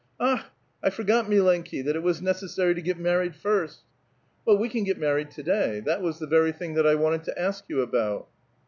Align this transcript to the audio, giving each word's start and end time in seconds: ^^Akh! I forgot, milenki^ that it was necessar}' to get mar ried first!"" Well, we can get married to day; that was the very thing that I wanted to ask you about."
^^Akh! 0.19 0.45
I 0.81 0.89
forgot, 0.89 1.27
milenki^ 1.27 1.85
that 1.85 1.95
it 1.95 2.01
was 2.01 2.21
necessar}' 2.21 2.73
to 2.73 2.81
get 2.81 2.97
mar 2.97 3.19
ried 3.19 3.35
first!"" 3.35 3.81
Well, 4.45 4.57
we 4.57 4.67
can 4.67 4.83
get 4.83 4.97
married 4.97 5.29
to 5.29 5.43
day; 5.43 5.79
that 5.85 6.01
was 6.01 6.17
the 6.17 6.25
very 6.25 6.53
thing 6.53 6.73
that 6.73 6.87
I 6.87 6.95
wanted 6.95 7.23
to 7.25 7.39
ask 7.39 7.65
you 7.67 7.81
about." 7.81 8.27